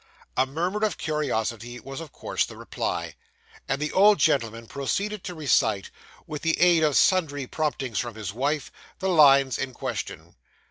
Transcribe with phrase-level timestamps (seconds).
[0.35, 3.13] A murmur of curiosity was of course the reply;
[3.69, 5.91] and the old gentleman proceeded to recite,
[6.25, 10.33] with the aid of sundry promptings from his wife, the lines in question.